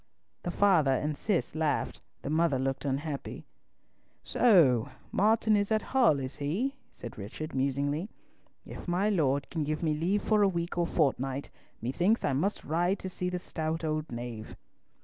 [0.41, 3.45] The father and Cis laughed, the mother looked unhappy.
[4.23, 8.09] "So Martin is at Hull, is he?" said Richard, musingly.
[8.65, 11.51] "If my Lord can give me leave for a week or fortnight,
[11.83, 14.57] methinks I must ride to see the stout old knave."